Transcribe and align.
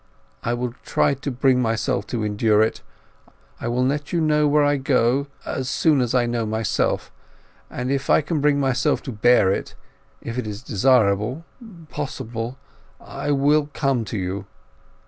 I 0.41 0.55
will 0.55 0.73
try 0.83 1.13
to 1.13 1.29
bring 1.29 1.61
myself 1.61 2.07
to 2.07 2.23
endure 2.23 2.63
it. 2.63 2.81
I 3.59 3.67
will 3.67 3.85
let 3.85 4.11
you 4.11 4.19
know 4.19 4.47
where 4.47 4.63
I 4.63 4.77
go 4.77 5.25
to 5.25 5.29
as 5.45 5.69
soon 5.69 6.01
as 6.01 6.15
I 6.15 6.25
know 6.25 6.43
myself. 6.43 7.11
And 7.69 7.91
if 7.91 8.09
I 8.09 8.21
can 8.21 8.41
bring 8.41 8.59
myself 8.59 9.03
to 9.03 9.11
bear 9.11 9.51
it—if 9.51 10.39
it 10.39 10.47
is 10.47 10.63
desirable, 10.63 11.45
possible—I 11.91 13.29
will 13.29 13.69
come 13.73 14.03
to 14.05 14.17
you. 14.17 14.47